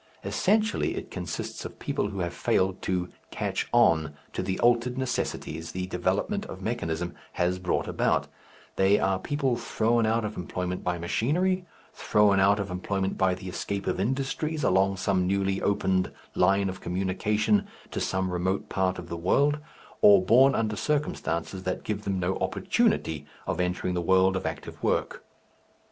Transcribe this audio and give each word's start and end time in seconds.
Essentially 0.23 0.95
it 0.95 1.11
consists 1.11 1.63
of 1.63 1.77
people 1.77 2.07
who 2.09 2.21
have 2.21 2.33
failed 2.33 2.81
to 2.81 3.09
"catch 3.29 3.67
on" 3.71 4.15
to 4.33 4.41
the 4.41 4.59
altered 4.61 4.97
necessities 4.97 5.73
the 5.73 5.85
development 5.85 6.43
of 6.47 6.59
mechanism 6.59 7.13
has 7.33 7.59
brought 7.59 7.87
about, 7.87 8.25
they 8.77 8.97
are 8.97 9.19
people 9.19 9.55
thrown 9.55 10.07
out 10.07 10.25
of 10.25 10.37
employment 10.37 10.83
by 10.83 10.97
machinery, 10.97 11.67
thrown 11.93 12.39
out 12.39 12.59
of 12.59 12.71
employment 12.71 13.15
by 13.15 13.35
the 13.35 13.47
escape 13.47 13.85
of 13.85 13.99
industries 13.99 14.63
along 14.63 14.97
some 14.97 15.27
newly 15.27 15.61
opened 15.61 16.11
line 16.33 16.67
of 16.67 16.81
communication 16.81 17.67
to 17.91 17.99
some 18.01 18.31
remote 18.33 18.69
part 18.69 18.97
of 18.97 19.07
the 19.07 19.15
world, 19.17 19.59
or 20.01 20.25
born 20.25 20.55
under 20.55 20.75
circumstances 20.75 21.61
that 21.61 21.83
give 21.83 22.05
them 22.05 22.19
no 22.19 22.37
opportunity 22.37 23.27
of 23.45 23.59
entering 23.59 23.93
the 23.93 24.01
world 24.01 24.35
of 24.35 24.47
active 24.47 24.81
work. 24.81 25.23